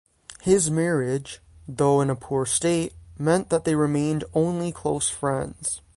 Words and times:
His 0.41 0.71
marriage, 0.71 1.41
though 1.67 2.01
in 2.01 2.09
a 2.09 2.15
poor 2.15 2.47
state, 2.47 2.93
meant 3.19 3.51
that 3.51 3.65
they 3.65 3.75
remained 3.75 4.23
only 4.33 4.71
close 4.71 5.09
friends. 5.11 5.81